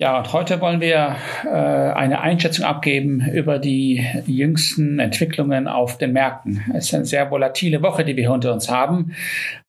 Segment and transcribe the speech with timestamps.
[0.00, 6.14] Ja, und heute wollen wir äh, eine Einschätzung abgeben über die jüngsten Entwicklungen auf den
[6.14, 6.64] Märkten.
[6.74, 9.14] Es ist eine sehr volatile Woche, die wir hinter uns haben.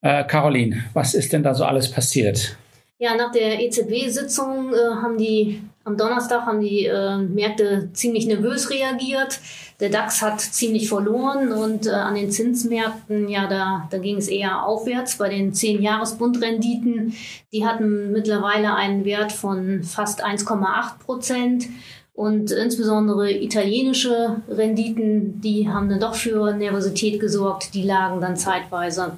[0.02, 2.55] Äh, Caroline, was ist denn da so alles passiert?
[2.98, 8.70] Ja, nach der EZB-Sitzung äh, haben die am Donnerstag haben die äh, Märkte ziemlich nervös
[8.70, 9.41] reagiert.
[9.81, 14.30] Der DAX hat ziemlich verloren und äh, an den Zinsmärkten, ja, da, da ging es
[14.30, 15.17] eher aufwärts.
[15.17, 17.14] Bei den 10-Jahres-Bundrenditen,
[17.52, 21.67] die hatten mittlerweile einen Wert von fast 1,8 Prozent.
[22.14, 27.73] Und insbesondere italienische Renditen, die haben dann doch für Nervosität gesorgt.
[27.73, 29.17] Die lagen dann zeitweise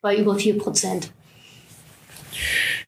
[0.00, 1.10] bei über 4 Prozent.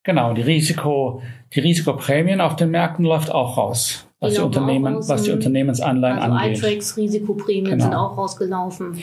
[0.09, 1.21] Genau, die Risiko,
[1.53, 4.09] die Risikoprämien auf den Märkten läuft auch raus.
[4.21, 6.57] Was die, Unternehmen, was die Unternehmensanleihen also angeht.
[6.57, 7.85] iTrax Risikoprämien genau.
[7.85, 9.03] sind auch rausgelaufen.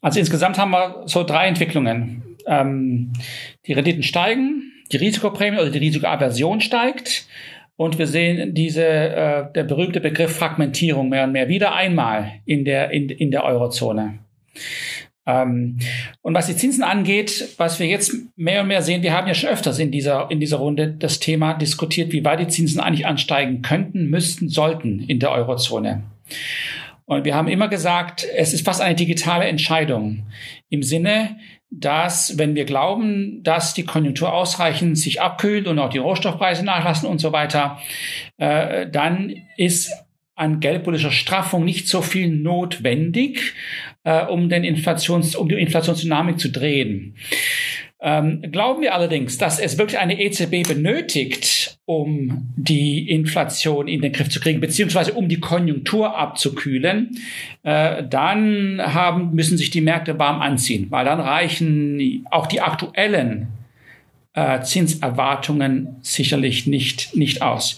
[0.00, 2.36] Also insgesamt haben wir so drei Entwicklungen.
[2.46, 3.12] Ähm,
[3.66, 7.26] die Renditen steigen, die Risikoprämie oder die Risikoaversion steigt.
[7.74, 12.64] Und wir sehen diese, äh, der berühmte Begriff Fragmentierung mehr und mehr wieder einmal in
[12.64, 14.20] der, in, in der Eurozone.
[15.28, 15.76] Ähm,
[16.22, 19.34] und was die Zinsen angeht, was wir jetzt mehr und mehr sehen, wir haben ja
[19.34, 23.06] schon öfters in dieser, in dieser Runde das Thema diskutiert, wie weit die Zinsen eigentlich
[23.06, 26.02] ansteigen könnten, müssten, sollten in der Eurozone.
[27.04, 30.24] Und wir haben immer gesagt, es ist fast eine digitale Entscheidung
[30.70, 31.36] im Sinne,
[31.70, 37.08] dass wenn wir glauben, dass die Konjunktur ausreichend sich abkühlt und auch die Rohstoffpreise nachlassen
[37.08, 37.78] und so weiter,
[38.38, 39.92] äh, dann ist
[40.34, 43.54] an geldpolitischer Straffung nicht so viel notwendig,
[44.08, 47.14] äh, um, den Inflations, um die Inflationsdynamik zu drehen.
[48.00, 54.12] Ähm, glauben wir allerdings, dass es wirklich eine EZB benötigt, um die Inflation in den
[54.12, 57.18] Griff zu kriegen, beziehungsweise um die Konjunktur abzukühlen,
[57.64, 63.48] äh, dann haben, müssen sich die Märkte warm anziehen, weil dann reichen auch die aktuellen
[64.32, 67.76] äh, Zinserwartungen sicherlich nicht, nicht aus.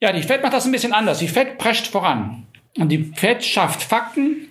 [0.00, 1.18] Ja, die Fed macht das ein bisschen anders.
[1.18, 2.46] Die Fed prescht voran.
[2.78, 4.45] Und die Fed schafft Fakten.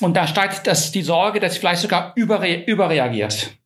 [0.00, 3.56] Und da steigt das, die Sorge, dass vielleicht sogar überre überreagiert.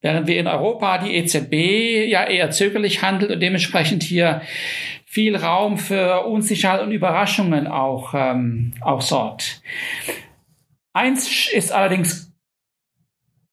[0.00, 4.42] Während wir in Europa die EZB ja eher zögerlich handelt und dementsprechend hier
[5.06, 9.62] viel Raum für Unsicherheit und Überraschungen auch, ähm, auch sorgt.
[10.92, 12.32] Eins ist allerdings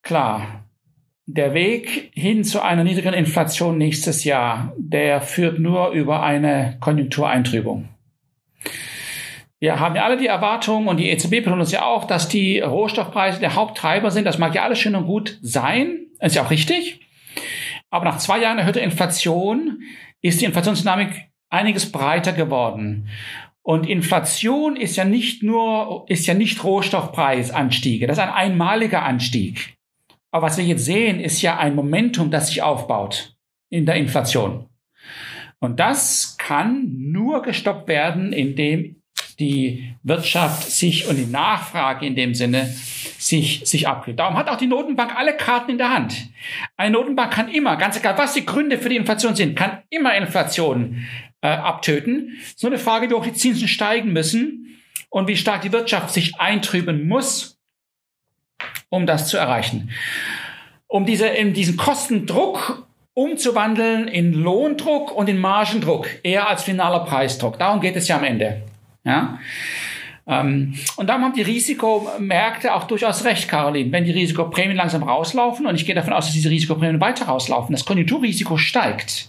[0.02, 0.64] klar
[1.26, 7.88] der Weg hin zu einer niedrigeren Inflation nächstes Jahr, der führt nur über eine Konjunktureintrübung.
[9.64, 12.60] Wir haben ja alle die Erwartung und die EZB betont uns ja auch, dass die
[12.60, 14.26] Rohstoffpreise der Haupttreiber sind.
[14.26, 17.00] Das mag ja alles schön und gut sein, ist ja auch richtig.
[17.88, 19.80] Aber nach zwei Jahren erhöhter Inflation
[20.20, 23.08] ist die Inflationsdynamik einiges breiter geworden.
[23.62, 28.06] Und Inflation ist ja nicht nur, ist ja nicht Rohstoffpreisanstiege.
[28.06, 29.78] Das ist ein einmaliger Anstieg.
[30.30, 33.34] Aber was wir jetzt sehen, ist ja ein Momentum, das sich aufbaut
[33.70, 34.68] in der Inflation.
[35.58, 39.00] Und das kann nur gestoppt werden, indem
[39.40, 42.74] die Wirtschaft sich und die Nachfrage in dem Sinne
[43.18, 44.18] sich, sich abkühlt.
[44.18, 46.14] Darum hat auch die Notenbank alle Karten in der Hand.
[46.76, 50.14] Eine Notenbank kann immer, ganz egal, was die Gründe für die Inflation sind, kann immer
[50.14, 51.04] Inflation
[51.40, 52.38] äh, abtöten.
[52.56, 54.78] So eine Frage, wie hoch die Zinsen steigen müssen
[55.10, 57.58] und wie stark die Wirtschaft sich eintrüben muss,
[58.88, 59.90] um das zu erreichen.
[60.86, 67.58] Um diese, in diesen Kostendruck umzuwandeln in Lohndruck und in Margendruck, eher als finaler Preisdruck.
[67.58, 68.62] Darum geht es ja am Ende.
[69.04, 69.38] Ja?
[70.26, 73.92] Ähm, und darum haben die Risikomärkte auch durchaus recht, Caroline.
[73.92, 77.72] Wenn die Risikoprämien langsam rauslaufen, und ich gehe davon aus, dass diese Risikoprämien weiter rauslaufen,
[77.74, 79.28] das Konjunkturrisiko steigt.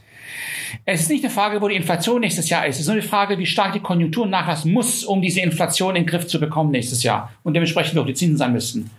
[0.86, 2.76] Es ist nicht eine Frage, wo die Inflation nächstes Jahr ist.
[2.76, 6.04] Es ist nur eine Frage, wie stark die Konjunktur nachlassen muss, um diese Inflation in
[6.04, 7.32] den Griff zu bekommen nächstes Jahr.
[7.44, 8.90] Und dementsprechend auch die Zinsen sein müssten.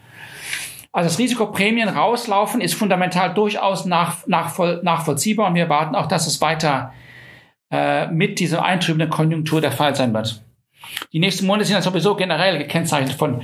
[0.92, 6.06] Also das Risiko Prämien rauslaufen ist fundamental durchaus nach, nachvoll, nachvollziehbar und wir erwarten auch,
[6.06, 6.94] dass es weiter
[7.70, 10.42] äh, mit dieser eintrübenden Konjunktur der Fall sein wird.
[11.12, 13.42] Die nächsten Monate sind ja sowieso generell gekennzeichnet von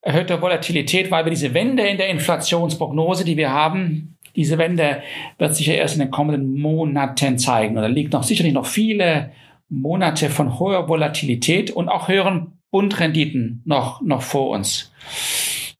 [0.00, 5.02] erhöhter Volatilität, weil wir diese Wende in der Inflationsprognose, die wir haben, diese Wende
[5.38, 7.76] wird sich ja erst in den kommenden Monaten zeigen.
[7.76, 9.32] Und da liegt noch sicherlich noch viele
[9.68, 14.92] Monate von hoher Volatilität und auch höheren Bundrenditen noch, noch vor uns.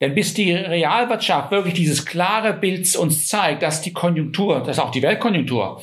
[0.00, 4.82] Denn bis die Realwirtschaft wirklich dieses klare Bild uns zeigt, dass die Konjunktur, das ist
[4.82, 5.82] auch die Weltkonjunktur,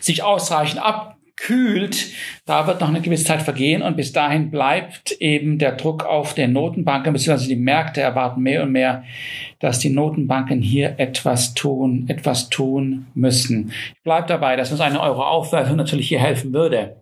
[0.00, 2.08] sich ausreichend ab, kühlt,
[2.46, 6.34] da wird noch eine gewisse Zeit vergehen und bis dahin bleibt eben der Druck auf
[6.34, 9.04] den Notenbanken, beziehungsweise die Märkte erwarten mehr und mehr,
[9.58, 13.72] dass die Notenbanken hier etwas tun, etwas tun müssen.
[13.94, 16.96] Ich bleibe dabei, dass uns eine Euro-Aufwertung natürlich hier helfen würde.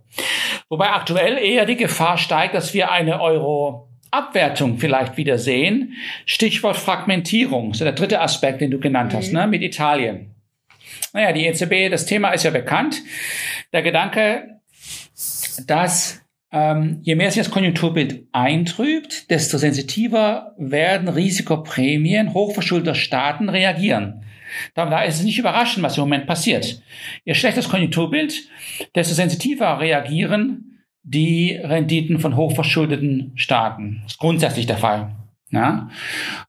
[0.68, 5.94] Wobei aktuell eher die Gefahr steigt, dass wir eine Euro Abwertung vielleicht wieder sehen.
[6.26, 9.38] Stichwort Fragmentierung, so der dritte Aspekt, den du genannt hast, mhm.
[9.38, 10.34] ne, mit Italien.
[11.12, 13.02] Naja, die EZB, das Thema ist ja bekannt.
[13.72, 14.60] Der Gedanke,
[15.66, 16.22] dass
[16.52, 24.24] ähm, je mehr sich das Konjunkturbild eintrübt, desto sensitiver werden Risikoprämien hochverschuldeter Staaten reagieren.
[24.74, 26.82] Da ist es nicht überraschend, was im Moment passiert.
[27.24, 28.34] Je schlechter das Konjunkturbild,
[28.94, 34.00] desto sensitiver reagieren die Renditen von hochverschuldeten Staaten.
[34.02, 35.14] Das ist grundsätzlich der Fall.
[35.50, 35.88] Ja?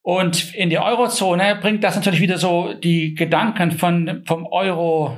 [0.01, 5.18] Und in die Eurozone bringt das natürlich wieder so die Gedanken von, vom Euro,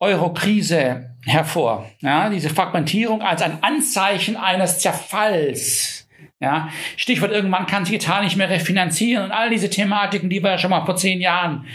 [0.00, 1.86] Euro-Krise hervor.
[2.00, 2.28] Ja?
[2.30, 6.08] Diese Fragmentierung als ein Anzeichen eines Zerfalls.
[6.40, 6.68] Ja?
[6.96, 10.58] Stichwort, irgendwann kann sich Italien nicht mehr refinanzieren und all diese Thematiken, die wir ja
[10.58, 11.66] schon mal vor zehn Jahren,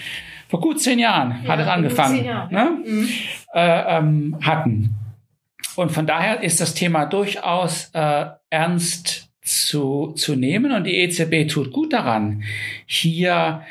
[0.50, 2.78] vor gut zehn Jahren ja, hat es angefangen, ne?
[2.86, 3.10] mhm.
[3.54, 4.96] äh, ähm, hatten.
[5.76, 10.72] Und von daher ist das Thema durchaus äh, ernst zu, zu nehmen.
[10.72, 12.44] Und die EZB tut gut daran,
[12.86, 13.62] hier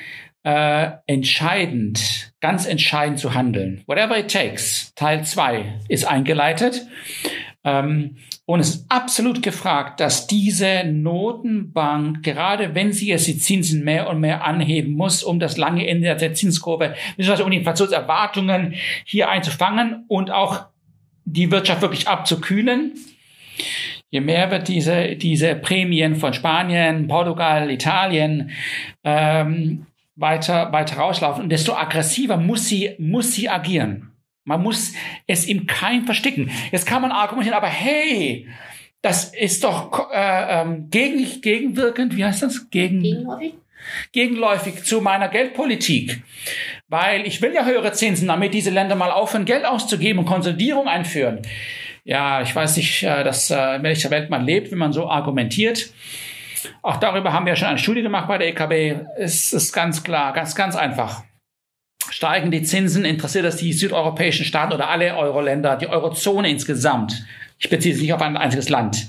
[0.44, 3.82] äh, entscheidend, ganz entscheidend zu handeln.
[3.86, 4.92] Whatever it takes.
[4.94, 6.86] Teil zwei ist eingeleitet.
[7.64, 8.16] Ähm,
[8.46, 14.10] und es ist absolut gefragt, dass diese Notenbank, gerade wenn sie jetzt die Zinsen mehr
[14.10, 18.74] und mehr anheben muss, um das lange Ende der Zinskurve, beziehungsweise um die Inflationserwartungen
[19.06, 20.66] hier einzufangen und auch
[21.24, 22.92] die Wirtschaft wirklich abzukühlen,
[24.10, 28.50] Je mehr wird diese, diese Prämien von Spanien, Portugal, Italien
[29.02, 29.86] ähm,
[30.16, 34.12] weiter, weiter rauslaufen, desto aggressiver muss sie, muss sie agieren.
[34.44, 34.92] Man muss
[35.26, 36.50] es im Keim versticken.
[36.70, 38.46] Jetzt kann man argumentieren, aber hey,
[39.02, 42.70] das ist doch äh, ähm, gegen, gegenwirkend, wie heißt das?
[42.70, 43.54] Gegen, gegenläufig?
[44.12, 46.22] Gegenläufig zu meiner Geldpolitik.
[46.88, 50.88] Weil ich will ja höhere Zinsen, damit diese Länder mal aufhören, Geld auszugeben und Konsolidierung
[50.88, 51.42] einführen.
[52.04, 55.08] Ja, ich weiß nicht, äh, dass äh, in welcher Welt man lebt, wenn man so
[55.08, 55.90] argumentiert.
[56.82, 59.06] Auch darüber haben wir schon eine Studie gemacht bei der EKB.
[59.16, 61.24] Es ist ganz klar, ganz, ganz einfach.
[62.10, 67.24] Steigen die Zinsen, interessiert das die südeuropäischen Staaten oder alle Euro-Länder, die Eurozone insgesamt.
[67.58, 69.08] Ich beziehe es nicht auf ein einziges Land.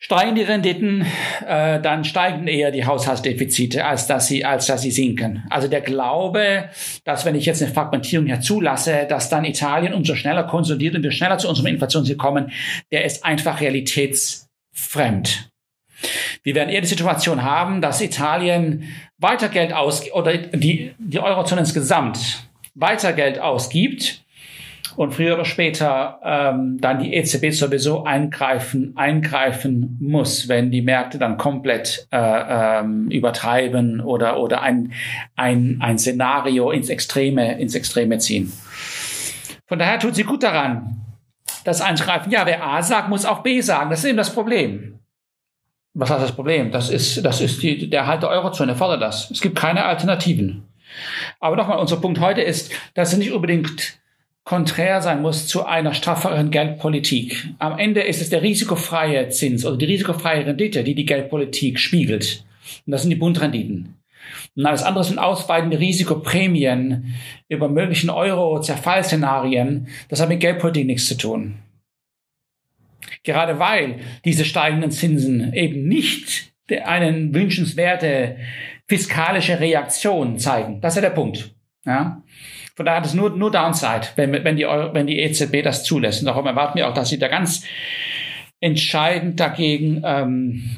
[0.00, 1.04] Steigen die Renditen,
[1.44, 5.42] äh, dann steigen eher die Haushaltsdefizite, als dass sie, als dass sie sinken.
[5.50, 6.68] Also der Glaube,
[7.02, 11.02] dass wenn ich jetzt eine Fragmentierung hier zulasse, dass dann Italien umso schneller konsolidiert und
[11.02, 12.52] wir schneller zu unserem Inflationsziel kommen,
[12.92, 15.50] der ist einfach realitätsfremd.
[16.44, 18.84] Wir werden eher die Situation haben, dass Italien
[19.18, 24.22] weiter Geld aus oder die, die Eurozone insgesamt weiter Geld ausgibt
[24.98, 31.18] und früher oder später ähm, dann die EZB sowieso eingreifen, eingreifen muss, wenn die Märkte
[31.18, 34.92] dann komplett äh, ähm, übertreiben oder, oder ein,
[35.36, 38.52] ein, ein Szenario ins Extreme, ins Extreme ziehen.
[39.68, 41.00] Von daher tut sie gut daran,
[41.62, 42.32] das Eingreifen.
[42.32, 43.90] Ja, wer A sagt, muss auch B sagen.
[43.90, 44.98] Das ist eben das Problem.
[45.94, 46.72] Was heißt das Problem?
[46.72, 49.30] Das ist, das ist die, der Halt der Eurozone fordert das.
[49.30, 50.64] Es gibt keine Alternativen.
[51.38, 54.00] Aber nochmal, unser Punkt heute ist, dass es nicht unbedingt
[54.48, 57.50] konträr sein muss zu einer strafferen Geldpolitik.
[57.58, 62.46] Am Ende ist es der risikofreie Zins oder die risikofreie Rendite, die die Geldpolitik spiegelt.
[62.86, 63.96] Und das sind die Bundrenditen.
[64.56, 67.14] Und alles andere sind ausweitende Risikoprämien
[67.50, 69.88] über möglichen Euro-Zerfallszenarien.
[70.08, 71.56] Das hat mit Geldpolitik nichts zu tun.
[73.24, 76.54] Gerade weil diese steigenden Zinsen eben nicht
[76.86, 78.38] eine wünschenswerte
[78.86, 80.80] fiskalische Reaktion zeigen.
[80.80, 81.54] Das ist ja der Punkt.
[81.84, 82.22] Ja?
[82.78, 86.20] Von daher hat es nur, nur Downside, wenn, wenn, die, wenn die EZB das zulässt.
[86.20, 87.64] Und darum erwarten wir auch, dass sie da ganz
[88.60, 90.76] entscheidend dagegen, ähm,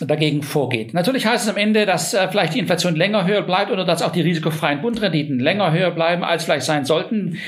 [0.00, 0.92] dagegen vorgeht.
[0.92, 4.02] Natürlich heißt es am Ende, dass äh, vielleicht die Inflation länger höher bleibt oder dass
[4.02, 7.38] auch die risikofreien Bundrenditen länger höher bleiben, als vielleicht sein sollten.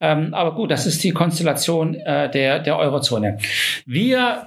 [0.00, 3.38] Ähm, aber gut, das ist die Konstellation äh, der, der Eurozone.
[3.84, 4.46] Wir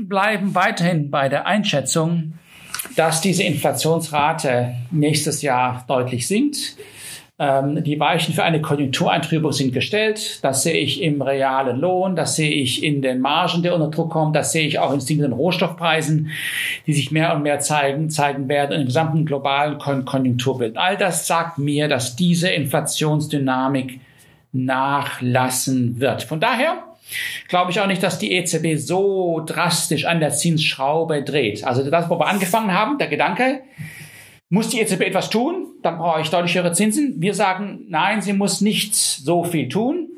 [0.00, 2.34] bleiben weiterhin bei der Einschätzung,
[2.94, 6.76] dass diese Inflationsrate nächstes Jahr deutlich sinkt.
[7.42, 10.38] Ähm, die Weichen für eine Konjunktureintrübung sind gestellt.
[10.44, 14.10] Das sehe ich im realen Lohn, das sehe ich in den Margen, der unter Druck
[14.10, 16.30] kommen, das sehe ich auch in sinkenden Rohstoffpreisen,
[16.86, 20.76] die sich mehr und mehr zeigen, zeigen werden im gesamten globalen Kon Konjunkturbild.
[20.76, 23.98] All das sagt mir, dass diese Inflationsdynamik
[24.52, 26.22] nachlassen wird.
[26.22, 26.84] Von daher
[27.48, 31.64] glaube ich auch nicht, dass die EZB so drastisch an der Zinsschraube dreht.
[31.64, 33.62] Also das, wo wir angefangen haben, der Gedanke,
[34.48, 35.71] muss die EZB etwas tun?
[35.82, 37.16] Dann brauche ich deutlich höhere Zinsen.
[37.18, 40.08] Wir sagen, nein, sie muss nicht so viel tun.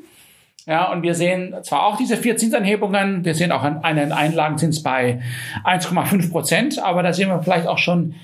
[0.67, 5.21] Ja, und wir sehen zwar auch diese vier Zinsanhebungen, wir sehen auch einen Einlagenzins bei
[5.63, 8.15] 1,5 Prozent, aber da sehen wir vielleicht auch schon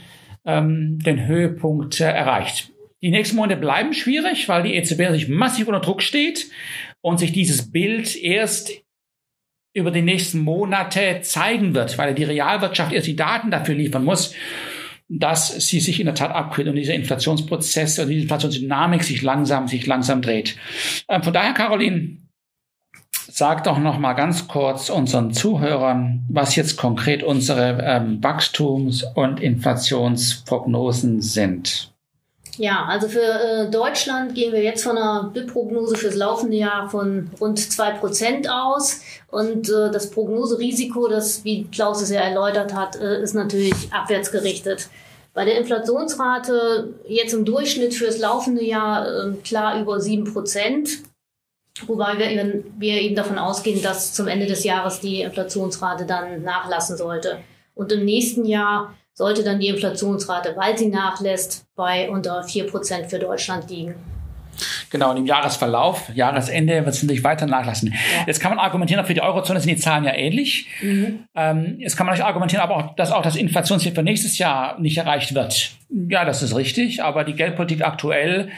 [0.43, 2.71] ähm, den Höhepunkt äh, erreicht.
[3.03, 6.47] Die nächsten Monate bleiben schwierig, weil die EZB sich massiv unter Druck steht
[7.01, 8.71] und sich dieses Bild erst
[9.73, 14.35] über die nächsten Monate zeigen wird, weil die Realwirtschaft erst die Daten dafür liefern muss,
[15.13, 19.67] dass sie sich in der Tat abkühlt und dieser Inflationsprozess und diese Inflationsdynamik sich langsam,
[19.67, 20.55] sich langsam dreht.
[21.09, 22.17] Ähm, von daher, Caroline,
[23.33, 29.39] Sag doch noch mal ganz kurz unseren Zuhörern, was jetzt konkret unsere ähm, Wachstums- und
[29.39, 31.90] Inflationsprognosen sind.
[32.61, 37.31] Ja, also für äh, Deutschland gehen wir jetzt von einer BIP-Prognose fürs laufende Jahr von
[37.39, 39.01] rund zwei Prozent aus.
[39.31, 44.31] Und äh, das Prognoserisiko, das, wie Klaus es ja erläutert hat, äh, ist natürlich abwärts
[44.31, 44.89] gerichtet.
[45.33, 50.99] Bei der Inflationsrate jetzt im Durchschnitt fürs laufende Jahr äh, klar über sieben Prozent.
[51.87, 56.95] Wobei wir wir eben davon ausgehen, dass zum Ende des Jahres die Inflationsrate dann nachlassen
[56.95, 57.39] sollte.
[57.73, 63.19] Und im nächsten Jahr sollte dann die Inflationsrate, weil sie nachlässt, bei unter 4% für
[63.19, 63.95] Deutschland liegen.
[64.89, 67.93] Genau, und im Jahresverlauf, Jahresende wird es natürlich weiter nachlassen.
[67.93, 68.23] Ja.
[68.27, 70.67] Jetzt kann man argumentieren, auch für die Eurozone sind die Zahlen ja ähnlich.
[70.81, 71.25] Mhm.
[71.35, 74.79] Ähm, jetzt kann man natürlich argumentieren, aber auch, dass auch das Inflationsziel für nächstes Jahr
[74.79, 75.71] nicht erreicht wird.
[76.09, 78.49] Ja, das ist richtig, aber die Geldpolitik aktuell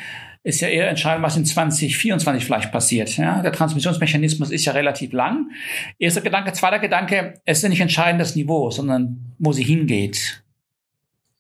[0.43, 3.15] ist ja eher entscheidend, was in 2024 vielleicht passiert.
[3.15, 5.51] Ja, der Transmissionsmechanismus ist ja relativ lang.
[6.00, 10.42] Erster Gedanke, zweiter Gedanke, es ist ja nicht entscheidend das Niveau, sondern wo sie hingeht.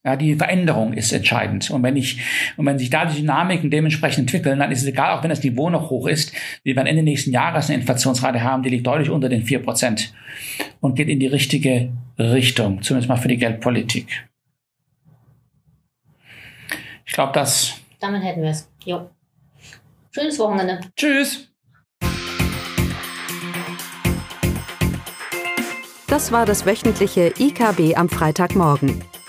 [0.05, 1.71] Ja, die Veränderung ist entscheidend.
[1.71, 2.21] Und wenn ich,
[2.57, 5.43] und wenn sich da die Dynamiken dementsprechend entwickeln, dann ist es egal, auch wenn das
[5.43, 6.33] Niveau noch hoch ist,
[6.63, 10.13] wir werden Ende nächsten Jahres eine Inflationsrate haben, die liegt deutlich unter den vier Prozent
[10.81, 14.27] und geht in die richtige Richtung, zumindest mal für die Geldpolitik.
[17.05, 18.69] Ich glaube, das damit hätten wir es.
[18.83, 19.09] Jo.
[20.11, 20.81] Schönes Wochenende.
[20.97, 21.47] Tschüss.
[26.09, 29.01] Das war das wöchentliche IKB am Freitagmorgen.